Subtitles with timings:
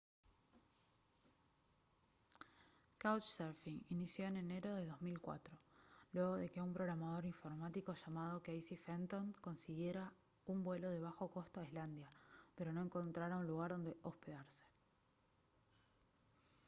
[3.01, 5.53] couchsurfing inició en enero de 2004
[6.13, 10.11] luego de que un programador informático llamado casey fenton consiguiera
[10.47, 12.09] un vuelo de bajo costo a islandia
[12.55, 14.63] pero no encontrara un lugar donde hospedarse